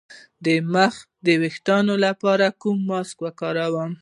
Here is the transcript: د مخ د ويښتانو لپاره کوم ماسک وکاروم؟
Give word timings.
د 0.45 0.47
مخ 0.73 0.93
د 1.25 1.27
ويښتانو 1.41 1.93
لپاره 2.05 2.45
کوم 2.61 2.77
ماسک 2.89 3.17
وکاروم؟ 3.23 3.91